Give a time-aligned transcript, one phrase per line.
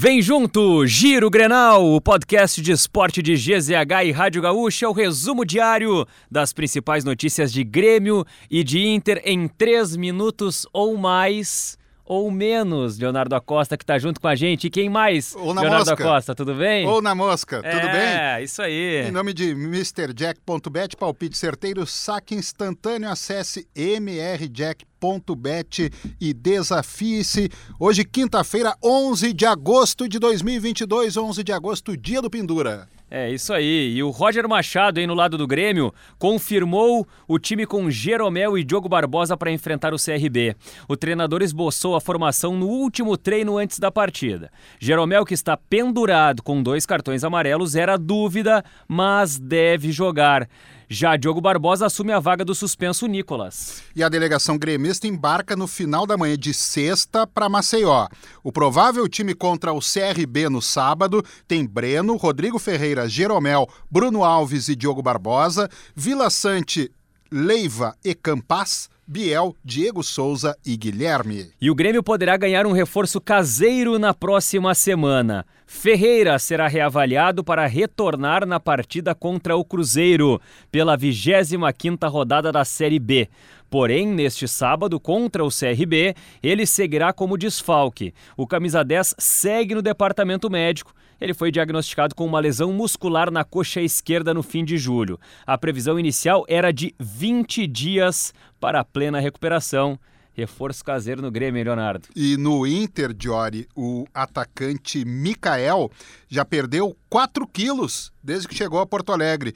[0.00, 4.92] Vem junto, Giro Grenal, o podcast de esporte de GZH e Rádio Gaúcha, é o
[4.92, 11.76] resumo diário das principais notícias de Grêmio e de Inter em três minutos ou mais
[12.08, 14.66] ou menos, Leonardo Acosta, que está junto com a gente.
[14.66, 15.36] E quem mais?
[15.36, 16.04] Ou na Leonardo mosca.
[16.04, 16.86] Acosta, tudo bem?
[16.86, 18.00] Ou na mosca, tudo bem?
[18.00, 19.06] É, isso aí.
[19.06, 23.68] Em nome de MrJack.bet, palpite certeiro, saque instantâneo, acesse
[24.00, 27.50] mrjack.bet e desafie-se.
[27.78, 32.88] Hoje, quinta-feira, 11 de agosto de 2022, 11 de agosto, dia do Pendura.
[33.10, 33.94] É isso aí.
[33.94, 38.64] E o Roger Machado, aí no lado do Grêmio, confirmou o time com Jeromel e
[38.64, 40.54] Diogo Barbosa para enfrentar o CRB.
[40.86, 44.50] O treinador esboçou a formação no último treino antes da partida.
[44.78, 50.46] Jeromel, que está pendurado com dois cartões amarelos, era dúvida, mas deve jogar.
[50.90, 53.82] Já Diogo Barbosa assume a vaga do suspenso Nicolas.
[53.94, 58.08] E a delegação gremista embarca no final da manhã de sexta para Maceió.
[58.42, 64.68] O provável time contra o CRB no sábado tem Breno, Rodrigo Ferreira, Jeromel, Bruno Alves
[64.68, 66.90] e Diogo Barbosa, Vila Sante,
[67.30, 68.88] Leiva e Campas.
[69.10, 71.50] Biel, Diego Souza e Guilherme.
[71.58, 75.46] E o Grêmio poderá ganhar um reforço caseiro na próxima semana.
[75.66, 80.38] Ferreira será reavaliado para retornar na partida contra o Cruzeiro,
[80.70, 83.30] pela 25ª rodada da Série B.
[83.70, 88.14] Porém, neste sábado, contra o CRB, ele seguirá como desfalque.
[88.36, 90.94] O camisa 10 segue no departamento médico.
[91.20, 95.18] Ele foi diagnosticado com uma lesão muscular na coxa esquerda no fim de julho.
[95.46, 99.98] A previsão inicial era de 20 dias para a plena recuperação.
[100.32, 102.08] Reforço caseiro no Grêmio, Leonardo.
[102.14, 105.90] E no Inter, Diori, o atacante Mikael
[106.28, 109.52] já perdeu 4 quilos desde que chegou a Porto Alegre.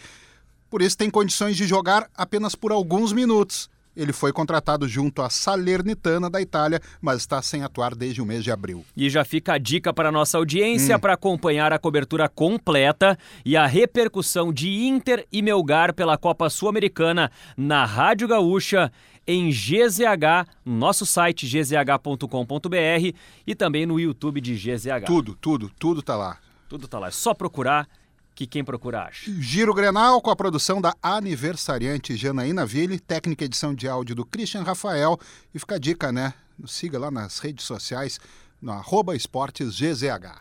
[0.69, 3.71] Por isso tem condições de jogar apenas por alguns minutos.
[3.97, 8.43] Ele foi contratado junto à Salernitana da Itália, mas está sem atuar desde o mês
[8.43, 8.85] de abril.
[8.97, 11.01] E já fica a dica para a nossa audiência hum.
[11.01, 17.31] para acompanhar a cobertura completa e a repercussão de Inter e Melgar pela Copa Sul-Americana
[17.57, 18.91] na Rádio Gaúcha
[19.27, 23.17] em GZH, nosso site gzh.com.br
[23.47, 25.05] e também no YouTube de GZH.
[25.07, 26.39] Tudo, tudo, tudo tá lá.
[26.69, 27.09] Tudo tá lá.
[27.09, 27.87] É só procurar
[28.35, 29.31] que quem procura acha.
[29.39, 34.63] Giro Grenal com a produção da aniversariante Janaína Ville, técnica edição de áudio do Christian
[34.63, 35.19] Rafael.
[35.55, 36.35] E fica a dica, né?
[36.59, 38.19] Nos siga lá nas redes sociais,
[38.61, 40.41] no arroba esportes GZH.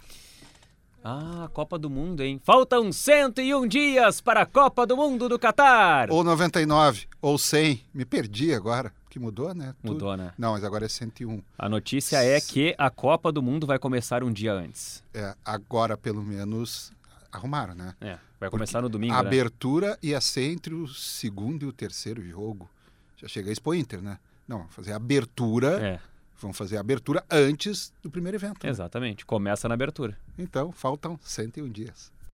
[1.03, 2.39] Ah, Copa do Mundo, hein?
[2.43, 6.11] Faltam 101 dias para a Copa do Mundo do Catar.
[6.11, 7.81] Ou 99, ou 100.
[7.91, 8.93] Me perdi agora.
[9.09, 9.73] Que mudou, né?
[9.83, 10.31] Mudou, né?
[10.37, 11.41] Não, mas agora é 101.
[11.57, 15.03] A notícia é que a Copa do Mundo vai começar um dia antes.
[15.13, 16.93] É, agora pelo menos
[17.31, 17.95] arrumaram, né?
[18.01, 19.27] É, vai começar Porque no domingo, A né?
[19.27, 22.69] abertura ia ser entre o segundo e o terceiro jogo.
[23.17, 24.17] Já chega a Expo Inter, né?
[24.47, 25.79] Não, fazer a abertura...
[25.81, 25.99] É.
[26.39, 28.65] Vão fazer a abertura antes do primeiro evento.
[28.65, 29.19] Exatamente.
[29.19, 29.25] Né?
[29.27, 30.17] Começa na abertura.
[30.39, 32.11] Então, faltam 101 dias.